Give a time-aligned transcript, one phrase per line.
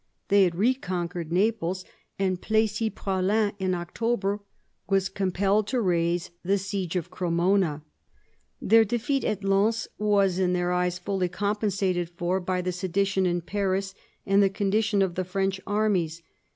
[0.29, 1.85] They had reconquered Naples,
[2.17, 4.39] and Plessis Praslin in October
[4.89, 7.83] was compelled to raise the siege of Cremona.
[8.59, 13.41] Their defeat at Lens was in their eyes fully compensated for by the sedition in
[13.41, 13.93] Paris
[14.25, 16.23] and the condition of the French armies.